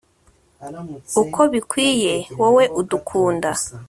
[1.21, 3.49] uko bikwiye, wowe udukunda